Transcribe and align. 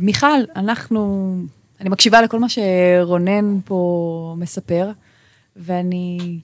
מיכל, 0.00 0.40
אנחנו, 0.56 1.32
אני 1.80 1.88
מקשיבה 1.88 2.22
לכל 2.22 2.38
מה 2.38 2.46
שרונן 2.48 3.60
פה 3.64 4.34
מספר, 4.38 4.90
ואני 5.56 6.40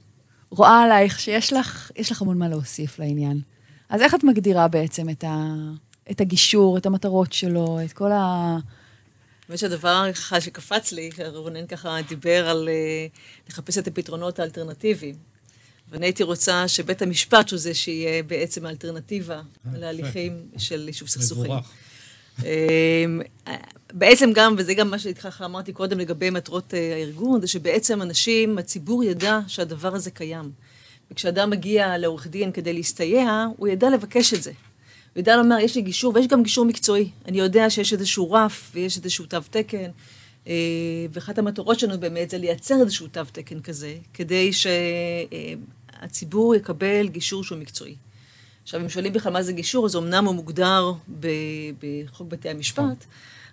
רואה 0.50 0.82
עלייך 0.82 1.20
שיש 1.20 1.52
לך, 1.52 1.90
יש 1.96 2.12
לך 2.12 2.22
המון 2.22 2.38
מה 2.38 2.48
להוסיף 2.48 2.98
לעניין. 2.98 3.40
אז 3.88 4.02
איך 4.02 4.14
את 4.14 4.24
מגדירה 4.24 4.68
בעצם 4.68 5.08
את, 5.10 5.24
ה, 5.24 5.54
את 6.10 6.20
הגישור, 6.20 6.78
את 6.78 6.86
המטרות 6.86 7.32
שלו, 7.32 7.78
את 7.84 7.92
כל 7.92 8.12
ה... 8.12 8.56
האמת 9.48 9.58
שהדבר 9.58 10.12
ככה 10.12 10.40
שקפץ 10.40 10.92
לי, 10.92 11.10
רונן 11.34 11.66
ככה 11.66 11.96
דיבר 12.08 12.48
על 12.48 12.68
לחפש 13.48 13.78
את 13.78 13.86
הפתרונות 13.86 14.38
האלטרנטיביים. 14.38 15.14
ואני 15.90 16.06
הייתי 16.06 16.22
רוצה 16.22 16.68
שבית 16.68 17.02
המשפט 17.02 17.50
הוא 17.50 17.58
זה 17.58 17.74
שיהיה 17.74 18.22
בעצם 18.22 18.66
האלטרנטיבה 18.66 19.34
אה, 19.36 19.42
להליכים 19.78 20.46
של 20.58 20.84
יישוב 20.88 21.08
סכסוכים. 21.08 21.44
מבורך. 21.44 21.72
אמ, 22.40 23.20
בעצם 23.92 24.30
גם, 24.34 24.54
וזה 24.58 24.74
גם 24.74 24.90
מה 24.90 24.98
שככה 24.98 25.44
אמרתי 25.44 25.72
קודם 25.72 25.98
לגבי 25.98 26.30
מטרות 26.30 26.74
אה, 26.74 26.94
הארגון, 26.94 27.40
זה 27.40 27.46
שבעצם 27.46 28.02
אנשים, 28.02 28.58
הציבור 28.58 29.04
ידע 29.04 29.40
שהדבר 29.46 29.94
הזה 29.94 30.10
קיים. 30.10 30.50
וכשאדם 31.10 31.50
מגיע 31.50 31.98
לעורך 31.98 32.26
דין 32.26 32.52
כדי 32.52 32.72
להסתייע, 32.72 33.46
הוא 33.56 33.68
ידע 33.68 33.90
לבקש 33.90 34.34
את 34.34 34.42
זה. 34.42 34.52
הוא 35.14 35.20
ידע 35.20 35.36
לומר, 35.36 35.58
יש 35.58 35.76
לי 35.76 35.82
גישור, 35.82 36.12
ויש 36.14 36.26
גם 36.26 36.42
גישור 36.42 36.64
מקצועי. 36.64 37.10
אני 37.26 37.38
יודע 37.38 37.70
שיש 37.70 37.92
איזשהו 37.92 38.32
רף, 38.32 38.70
ויש 38.74 38.96
איזשהו 38.96 39.26
תו 39.26 39.38
תקן, 39.50 39.90
אה, 40.46 40.54
ואחת 41.12 41.38
המטרות 41.38 41.78
שלנו 41.78 42.00
באמת 42.00 42.30
זה 42.30 42.38
לייצר 42.38 42.80
איזשהו 42.80 43.06
תו 43.06 43.20
תקן 43.32 43.60
כזה, 43.60 43.94
כדי 44.14 44.50
שהציבור 44.52 46.54
יקבל 46.54 47.08
גישור 47.08 47.44
שהוא 47.44 47.58
מקצועי. 47.58 47.94
עכשיו, 48.62 48.80
אם 48.80 48.88
שואלים 48.88 49.12
בכלל 49.12 49.32
מה 49.32 49.42
זה 49.42 49.52
גישור, 49.52 49.86
אז 49.86 49.96
אמנם 49.96 50.24
הוא 50.24 50.34
מוגדר 50.34 50.92
בחוק 51.80 52.28
בתי 52.28 52.48
המשפט, 52.48 53.06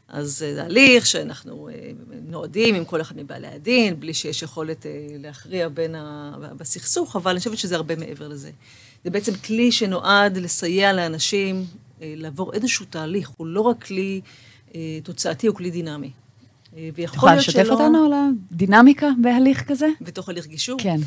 אז 0.09 0.37
זה 0.37 0.63
הליך 0.63 1.05
שאנחנו 1.05 1.69
אה, 1.69 1.91
נועדים 2.27 2.75
עם 2.75 2.85
כל 2.85 3.01
אחד 3.01 3.17
מבעלי 3.17 3.47
הדין, 3.47 3.99
בלי 3.99 4.13
שיש 4.13 4.41
יכולת 4.41 4.85
אה, 4.85 4.91
להכריע 5.19 5.69
בין 5.69 5.95
ה... 5.95 6.35
בסכסוך, 6.57 7.15
אבל 7.15 7.31
אני 7.31 7.39
חושבת 7.39 7.57
שזה 7.57 7.75
הרבה 7.75 7.95
מעבר 7.95 8.27
לזה. 8.27 8.51
זה 9.03 9.09
בעצם 9.09 9.35
כלי 9.35 9.71
שנועד 9.71 10.37
לסייע 10.37 10.93
לאנשים 10.93 11.65
אה, 12.01 12.13
לעבור 12.17 12.53
איזשהו 12.53 12.85
תהליך, 12.89 13.29
הוא 13.37 13.47
לא 13.47 13.61
רק 13.61 13.83
כלי 13.83 14.21
תוצאתי, 15.03 15.47
הוא 15.47 15.55
כלי 15.55 15.71
דינמי. 15.71 16.11
ויכול 16.95 17.29
לשתף 17.33 17.63
שלא... 17.63 17.73
אותנו 17.73 18.05
על 18.05 18.11
הדינמיקה 18.51 19.09
בהליך 19.21 19.63
כזה? 19.67 19.87
בתוך 20.01 20.29
הליך 20.29 20.47
גישור? 20.47 20.79
כן. 20.79 20.99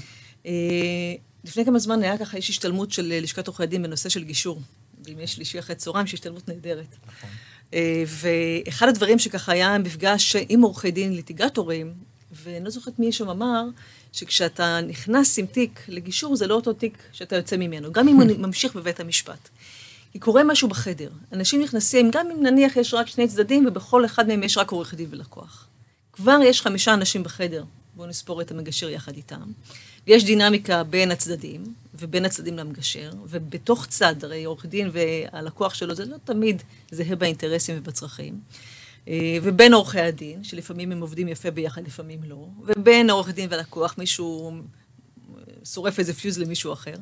לפני 1.44 1.64
כמה 1.64 1.78
זמן 1.78 2.02
היה 2.02 2.18
ככה, 2.18 2.38
יש 2.38 2.50
השתלמות 2.50 2.92
של 2.92 3.12
לשכת 3.22 3.46
עורכי 3.46 3.62
הדין 3.62 3.82
בנושא 3.82 4.08
של 4.08 4.24
גישור. 4.24 4.60
בימי 4.98 5.26
שלישי 5.26 5.58
אחרי 5.58 5.76
צהריים, 5.76 6.06
שהיא 6.06 6.18
השתלמות 6.18 6.48
נהדרת. 6.48 6.96
נכון. 7.06 7.30
ואחד 8.06 8.88
הדברים 8.88 9.18
שככה 9.18 9.52
היה 9.52 9.78
מפגש 9.78 10.36
עם 10.48 10.62
עורכי 10.62 10.90
דין 10.90 11.12
ליטיגטורים, 11.12 11.94
ואני 12.32 12.64
לא 12.64 12.70
זוכרת 12.70 12.98
מי 12.98 13.12
שם 13.12 13.28
אמר, 13.28 13.64
שכשאתה 14.12 14.80
נכנס 14.80 15.38
עם 15.38 15.46
תיק 15.46 15.80
לגישור, 15.88 16.36
זה 16.36 16.46
לא 16.46 16.54
אותו 16.54 16.72
תיק 16.72 16.98
שאתה 17.12 17.36
יוצא 17.36 17.56
ממנו, 17.56 17.92
גם 17.92 18.08
אם 18.08 18.16
הוא 18.16 18.38
ממשיך 18.46 18.76
בבית 18.76 19.00
המשפט. 19.00 19.48
כי 20.12 20.18
קורה 20.18 20.44
משהו 20.44 20.68
בחדר. 20.68 21.10
אנשים 21.32 21.62
נכנסים, 21.62 22.10
גם 22.10 22.30
אם 22.30 22.42
נניח 22.42 22.76
יש 22.76 22.94
רק 22.94 23.06
שני 23.06 23.28
צדדים, 23.28 23.66
ובכל 23.66 24.04
אחד 24.04 24.28
מהם 24.28 24.42
יש 24.42 24.58
רק 24.58 24.70
עורך 24.70 24.94
דין 24.94 25.06
ולקוח. 25.10 25.66
כבר 26.12 26.38
יש 26.44 26.60
חמישה 26.60 26.94
אנשים 26.94 27.22
בחדר, 27.22 27.64
בואו 27.96 28.08
נספור 28.08 28.40
את 28.40 28.50
המגשר 28.50 28.88
יחד 28.88 29.16
איתם. 29.16 29.52
ויש 30.06 30.24
דינמיקה 30.24 30.84
בין 30.84 31.10
הצדדים, 31.10 31.64
ובין 31.94 32.24
הצדדים 32.24 32.56
למגשר, 32.56 33.10
ובתוך 33.28 33.86
צד, 33.86 34.24
הרי 34.24 34.44
עורך 34.44 34.66
דין 34.66 34.90
והלקוח 34.92 35.74
שלו 35.74 35.94
זה 35.94 36.04
לא 36.04 36.16
תמיד 36.24 36.62
זהה 36.90 37.16
באינטרסים 37.16 37.76
ובצרכים. 37.78 38.40
אה, 39.08 39.36
ובין 39.42 39.74
עורכי 39.74 40.00
הדין, 40.00 40.44
שלפעמים 40.44 40.92
הם 40.92 41.00
עובדים 41.00 41.28
יפה 41.28 41.50
ביחד, 41.50 41.86
לפעמים 41.86 42.20
לא, 42.22 42.46
ובין 42.64 43.10
העורך 43.10 43.28
דין 43.28 43.48
והלקוח, 43.50 43.94
מישהו 43.98 44.52
שורף 45.64 45.98
איזה 45.98 46.14
פיוז 46.14 46.38
למישהו 46.38 46.72
אחר. 46.72 46.94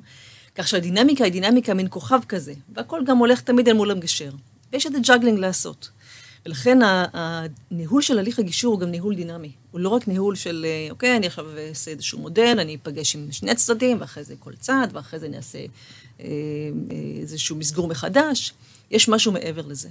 כך 0.54 0.68
שהדינמיקה 0.68 1.24
היא 1.24 1.32
דינמיקה 1.32 1.74
מין 1.74 1.86
כוכב 1.90 2.20
כזה, 2.28 2.54
והכל 2.74 3.00
גם 3.06 3.18
הולך 3.18 3.40
תמיד 3.40 3.68
אל 3.68 3.74
מול 3.74 3.90
המגשר. 3.90 4.30
ויש 4.72 4.86
את 4.86 4.92
ה 4.94 4.99
juggling 4.99 5.38
לעשות. 5.38 5.90
ולכן 6.46 6.78
הניהול 7.12 8.02
של 8.02 8.18
הליך 8.18 8.38
הגישור 8.38 8.72
הוא 8.72 8.80
גם 8.80 8.88
ניהול 8.88 9.14
דינמי. 9.14 9.52
הוא 9.70 9.80
לא 9.80 9.88
רק 9.88 10.08
ניהול 10.08 10.36
של, 10.36 10.66
אה, 10.68 10.90
אוקיי, 10.90 11.16
אני 11.16 11.26
עכשיו 11.26 11.46
אעשה 11.58 11.90
איזשהו 11.90 12.18
מודל, 12.18 12.56
אני 12.60 12.74
אפגש 12.82 13.16
עם 13.16 13.32
שני 13.32 13.54
צדדים, 13.54 14.00
ואחרי 14.00 14.24
זה 14.24 14.34
כל 14.38 14.52
צד, 14.56 14.88
ואחרי 14.92 15.18
זה 15.18 15.26
אני 15.26 15.36
אעשה 15.36 15.58
אה, 15.58 15.66
אה, 16.20 16.26
איזשהו 17.20 17.56
מסגור 17.56 17.88
מחדש. 17.88 18.52
יש 18.90 19.08
משהו 19.08 19.32
מעבר 19.32 19.66
לזה. 19.66 19.88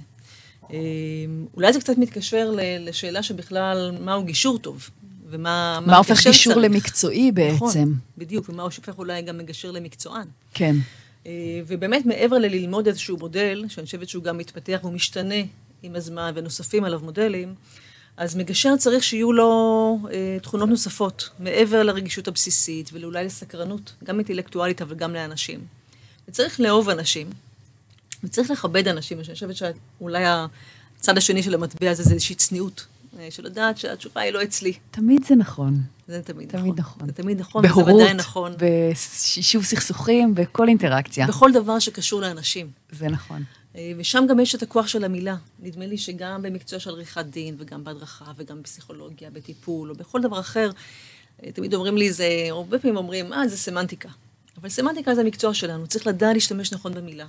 אולי 1.54 1.72
זה 1.72 1.80
קצת 1.80 1.98
מתקשר 1.98 2.54
לשאלה 2.80 3.22
שבכלל, 3.22 3.92
מהו 4.00 4.24
גישור 4.24 4.58
טוב, 4.58 4.90
ומה... 5.30 5.78
מה 5.86 5.96
הופך 5.96 6.26
גישור 6.26 6.52
צריך. 6.54 6.64
למקצועי 6.64 7.32
בעצם. 7.32 7.54
נכון, 7.54 7.94
בדיוק, 8.18 8.48
ומה 8.48 8.62
הופך 8.62 8.98
אולי 8.98 9.22
גם 9.22 9.38
מגשר 9.38 9.70
למקצוען. 9.70 10.26
כן. 10.54 10.76
ובאמת, 11.66 12.06
מעבר 12.06 12.38
לללמוד 12.38 12.86
איזשהו 12.86 13.16
מודל, 13.16 13.64
שאני 13.68 13.86
חושבת 13.86 14.08
שהוא 14.08 14.24
גם 14.24 14.38
מתפתח 14.38 14.78
והוא 14.82 14.92
משתנה 14.92 15.34
עם 15.82 15.96
הזמן 15.96 16.32
ונוספים 16.34 16.84
עליו 16.84 17.00
מודלים, 17.02 17.54
אז 18.16 18.36
מגשר 18.36 18.76
צריך 18.76 19.04
שיהיו 19.04 19.32
לו 19.32 19.98
אה, 20.12 20.36
תכונות 20.42 20.68
נוספות, 20.68 21.28
מעבר 21.38 21.82
לרגישות 21.82 22.28
הבסיסית 22.28 22.90
ואולי 22.92 23.24
לסקרנות, 23.24 23.92
גם 24.04 24.18
אינטלקטואלית 24.18 24.82
אבל 24.82 24.94
גם 24.94 25.14
לאנשים. 25.14 25.60
וצריך 26.28 26.60
לאהוב 26.60 26.88
אנשים, 26.88 27.30
וצריך 28.24 28.50
לכבד 28.50 28.88
אנשים, 28.88 29.18
אני 29.18 29.34
חושבת 29.34 29.56
שאולי 29.56 30.24
הצד 30.98 31.18
השני 31.18 31.42
של 31.42 31.54
המטבע 31.54 31.90
הזה 31.90 32.02
זה 32.02 32.14
איזושהי 32.14 32.34
צניעות, 32.34 32.86
אה, 33.18 33.30
של 33.30 33.44
לדעת 33.46 33.78
שהתשובה 33.78 34.20
היא 34.20 34.32
לא 34.32 34.42
אצלי. 34.42 34.72
תמיד 34.90 35.24
זה 35.24 35.34
נכון. 35.34 35.82
זה 36.08 36.22
תמיד, 36.22 36.48
תמיד 36.50 36.78
נכון. 36.78 36.96
נכון. 36.96 37.06
זה 37.06 37.12
תמיד 37.12 37.40
נכון, 37.40 37.62
בהורות, 37.62 37.84
וזה 37.84 37.94
ודאי 37.94 38.14
נכון. 38.14 38.52
ביישוב 38.56 39.64
סכסוכים, 39.64 40.34
בכל 40.34 40.68
אינטראקציה. 40.68 41.26
בכל 41.26 41.52
דבר 41.52 41.78
שקשור 41.78 42.20
לאנשים. 42.20 42.70
זה 42.92 43.08
נכון. 43.08 43.44
אה, 43.76 43.92
ושם 43.96 44.24
גם 44.28 44.40
יש 44.40 44.54
את 44.54 44.62
הכוח 44.62 44.86
של 44.86 45.04
המילה. 45.04 45.36
נדמה 45.60 45.86
לי 45.86 45.98
שגם 45.98 46.42
במקצוע 46.42 46.78
של 46.78 46.90
עריכת 46.90 47.24
דין, 47.24 47.56
וגם 47.58 47.84
בהדרכה, 47.84 48.32
וגם 48.36 48.62
בפסיכולוגיה, 48.62 49.30
בטיפול, 49.30 49.90
או 49.90 49.94
בכל 49.94 50.20
דבר 50.20 50.40
אחר, 50.40 50.70
אה, 51.44 51.52
תמיד 51.52 51.74
אומרים 51.74 51.96
לי, 51.96 52.12
זה, 52.12 52.46
הרבה 52.50 52.78
פעמים 52.78 52.96
אומרים, 52.96 53.32
אה, 53.32 53.48
זה 53.48 53.56
סמנטיקה. 53.56 54.08
אבל 54.60 54.68
סמנטיקה 54.68 55.14
זה 55.14 55.20
המקצוע 55.20 55.54
שלנו, 55.54 55.86
צריך 55.86 56.06
לדעת 56.06 56.34
להשתמש 56.34 56.72
נכון 56.72 56.94
במילה. 56.94 57.26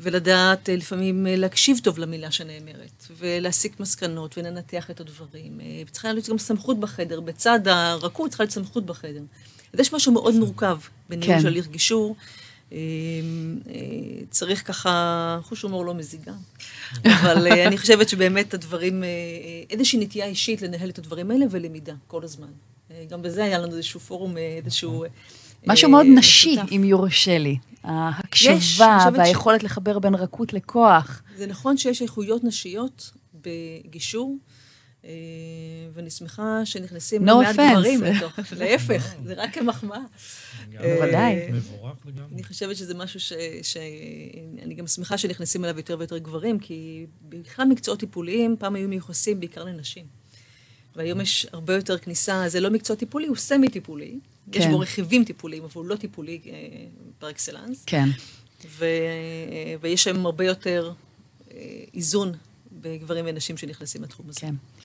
ולדעת 0.00 0.68
אה, 0.68 0.76
לפעמים 0.76 1.26
להקשיב 1.28 1.78
טוב 1.82 1.98
למילה 1.98 2.30
שנאמרת, 2.30 3.06
ולהסיק 3.16 3.80
מסקנות, 3.80 4.38
ולנתח 4.38 4.90
את 4.90 5.00
הדברים. 5.00 5.60
וצריכה 5.86 6.12
להיות 6.12 6.28
גם 6.28 6.38
סמכות 6.38 6.80
בחדר, 6.80 7.20
בצד 7.20 7.68
הרכות 7.68 8.30
צריכה 8.30 8.42
להיות 8.42 8.54
סמכות 8.54 8.86
בחדר. 8.86 9.22
אז 9.72 9.80
יש 9.80 9.94
משהו 9.94 10.12
מאוד 10.12 10.34
מורכב 10.34 10.78
בניהול 11.08 11.34
כן. 11.34 11.40
של 11.40 11.46
הליך 11.46 11.66
גישור. 11.66 12.16
אמ, 12.72 13.58
אה, 13.68 13.74
צריך 14.30 14.66
ככה, 14.66 15.38
חוש 15.42 15.62
הומור 15.62 15.84
לא 15.84 15.94
מזיגה. 15.94 16.32
אבל 17.04 17.46
אה, 17.46 17.66
אני 17.66 17.78
חושבת 17.78 18.08
שבאמת 18.08 18.54
הדברים, 18.54 19.04
אה, 19.04 19.08
איזושהי 19.70 19.98
נטייה 19.98 20.26
אישית 20.26 20.62
לנהל 20.62 20.90
את 20.90 20.98
הדברים 20.98 21.30
האלה 21.30 21.46
ולמידה 21.50 21.94
כל 22.06 22.24
הזמן. 22.24 22.48
גם 23.08 23.22
בזה 23.22 23.44
היה 23.44 23.58
לנו 23.58 23.76
איזשהו 23.76 24.00
פורום, 24.00 24.36
איזשהו... 24.36 25.04
משהו 25.66 25.90
מאוד 25.90 26.06
נשי, 26.08 26.56
אם 26.76 26.84
יורשה 26.84 27.38
לי. 27.38 27.56
ההקשבה 27.84 28.98
והיכולת 29.14 29.62
לחבר 29.62 29.98
בין 29.98 30.14
רכות 30.14 30.52
לכוח. 30.52 31.22
זה 31.36 31.46
נכון 31.46 31.76
שיש 31.76 32.02
איכויות 32.02 32.44
נשיות 32.44 33.10
בגישור. 33.34 34.36
ואני 35.92 36.10
שמחה 36.10 36.60
שנכנסים 36.64 37.26
לא 37.26 37.42
מעט 37.42 37.56
דברים 37.56 38.02
לתוך, 38.02 38.38
להפך, 38.58 39.14
זה 39.24 39.34
רק 39.36 39.54
כמחמאה. 39.54 39.98
בוודאי. 40.72 41.52
מבורך 41.52 41.96
לגמרי. 42.06 42.34
אני 42.34 42.44
חושבת 42.44 42.76
שזה 42.76 42.94
משהו 42.94 43.20
שאני 43.62 44.74
גם 44.74 44.86
שמחה 44.86 45.18
שנכנסים 45.18 45.64
אליו 45.64 45.76
יותר 45.76 45.98
ויותר 45.98 46.18
גברים, 46.18 46.58
כי 46.58 47.06
בכלל 47.28 47.64
מקצועות 47.64 48.00
טיפוליים 48.00 48.56
פעם 48.58 48.74
היו 48.74 48.88
מיוחסים 48.88 49.40
בעיקר 49.40 49.64
לנשים. 49.64 50.06
והיום 50.96 51.20
יש 51.20 51.46
הרבה 51.52 51.74
יותר 51.74 51.98
כניסה, 51.98 52.44
זה 52.48 52.60
לא 52.60 52.70
מקצוע 52.70 52.96
טיפולי, 52.96 53.26
הוא 53.26 53.36
סמי-טיפולי. 53.36 54.18
כן. 54.52 54.60
יש 54.60 54.66
בו 54.66 54.78
רכיבים 54.78 55.24
טיפוליים, 55.24 55.62
אבל 55.62 55.72
הוא 55.74 55.84
לא 55.84 55.96
טיפולי 55.96 56.40
אה, 56.46 56.52
פר 57.18 57.30
אקסלנס. 57.30 57.84
כן. 57.86 58.08
ו, 58.66 58.86
ויש 59.80 60.04
שם 60.04 60.26
הרבה 60.26 60.44
יותר 60.44 60.92
אה, 61.50 61.84
איזון 61.94 62.32
בגברים 62.72 63.24
ונשים 63.28 63.56
שנכנסים 63.56 64.02
לתחום 64.02 64.28
הזה. 64.28 64.40
כן. 64.40 64.54